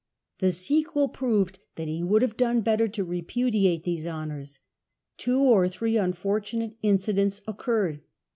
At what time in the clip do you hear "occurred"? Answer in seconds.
7.45-8.01